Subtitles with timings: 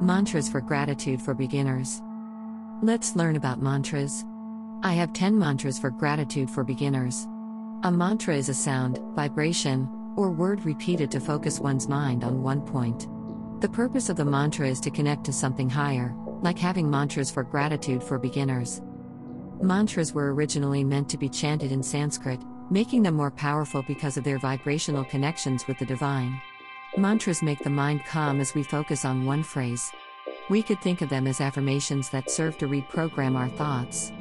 [0.00, 2.02] Mantras for gratitude for beginners.
[2.82, 4.26] Let's learn about mantras.
[4.82, 7.26] I have 10 mantras for gratitude for beginners.
[7.82, 12.60] A mantra is a sound, vibration, or word repeated to focus one's mind on one
[12.60, 13.08] point.
[13.62, 17.42] The purpose of the mantra is to connect to something higher, like having mantras for
[17.42, 18.82] gratitude for beginners.
[19.62, 24.24] Mantras were originally meant to be chanted in Sanskrit, making them more powerful because of
[24.24, 26.38] their vibrational connections with the divine.
[26.98, 29.92] Mantras make the mind calm as we focus on one phrase.
[30.48, 34.12] We could think of them as affirmations that serve to reprogram our thoughts.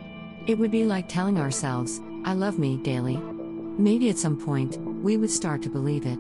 [0.45, 3.16] It would be like telling ourselves, I love me, daily.
[3.16, 6.19] Maybe at some point, we would start to believe it.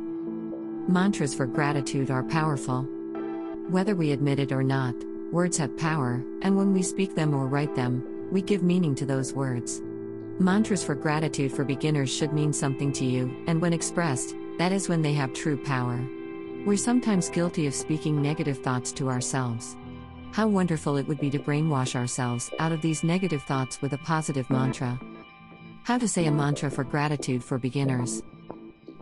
[0.87, 2.83] Mantras for gratitude are powerful.
[3.69, 4.95] Whether we admit it or not,
[5.33, 9.05] words have power, and when we speak them or write them, we give meaning to
[9.05, 9.81] those words.
[10.39, 14.87] Mantras for gratitude for beginners should mean something to you, and when expressed, that is
[14.87, 15.99] when they have true power.
[16.65, 19.77] We're sometimes guilty of speaking negative thoughts to ourselves.
[20.31, 23.99] How wonderful it would be to brainwash ourselves out of these negative thoughts with a
[23.99, 24.99] positive mantra.
[25.83, 28.23] How to say a mantra for gratitude for beginners.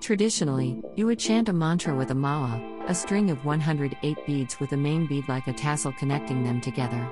[0.02, 4.74] Traditionally, you would chant a mantra with a mala, a string of 108 beads with
[4.74, 7.10] a main bead like a tassel connecting them together.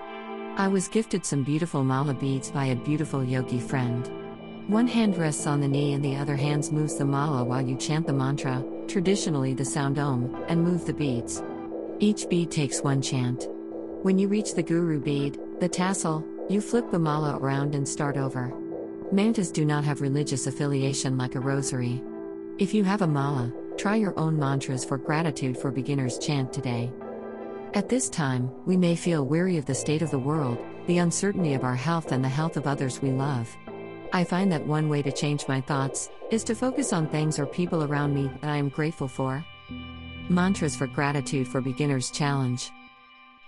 [0.57, 4.11] I was gifted some beautiful mala beads by a beautiful yogi friend.
[4.67, 7.77] One hand rests on the knee and the other hand moves the mala while you
[7.77, 8.61] chant the mantra,
[8.91, 11.41] traditionally the sound om, and move the beads.
[11.99, 13.47] Each bead takes one chant.
[14.01, 18.17] When you reach the guru bead, the tassel, you flip the mala around and start
[18.17, 18.53] over.
[19.11, 22.03] Mantras do not have religious affiliation like a rosary.
[22.57, 26.91] If you have a mala, try your own mantras for gratitude for beginners chant today.
[27.73, 31.53] At this time, we may feel weary of the state of the world, the uncertainty
[31.53, 33.55] of our health, and the health of others we love.
[34.13, 37.45] I find that one way to change my thoughts is to focus on things or
[37.45, 39.43] people around me that I am grateful for.
[40.27, 42.69] Mantras for Gratitude for Beginners Challenge.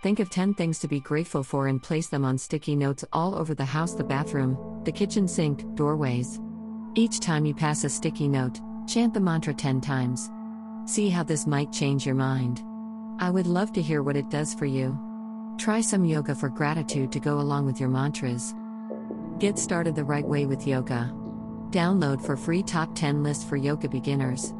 [0.01, 3.35] Think of 10 things to be grateful for and place them on sticky notes all
[3.35, 6.39] over the house, the bathroom, the kitchen sink, doorways.
[6.95, 10.29] Each time you pass a sticky note, chant the mantra 10 times.
[10.85, 12.63] See how this might change your mind.
[13.19, 14.97] I would love to hear what it does for you.
[15.57, 18.53] Try some yoga for gratitude to go along with your mantras.
[19.39, 21.11] Get started the right way with yoga.
[21.71, 24.53] Download for free top 10 list for yoga beginners.